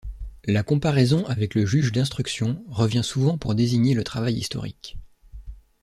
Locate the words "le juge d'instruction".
1.53-2.65